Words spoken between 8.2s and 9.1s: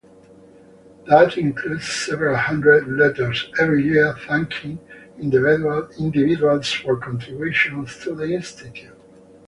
Institute.